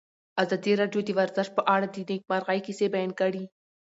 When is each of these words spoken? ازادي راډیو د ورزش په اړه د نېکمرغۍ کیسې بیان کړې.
ازادي 0.43 0.71
راډیو 0.81 1.01
د 1.05 1.09
ورزش 1.19 1.47
په 1.57 1.61
اړه 1.73 1.85
د 1.89 1.97
نېکمرغۍ 2.09 2.59
کیسې 2.67 2.85
بیان 2.93 3.11
کړې. 3.19 3.43